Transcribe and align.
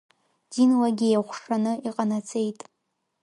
Динлагьы 0.51 1.07
еиҟәшаны 1.09 1.73
иҟанаҵеит. 1.87 2.59